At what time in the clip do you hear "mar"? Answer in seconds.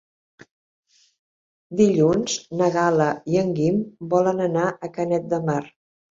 5.51-5.59